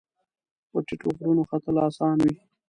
[0.71, 2.35] په ټیټو غرونو ختل اسان وي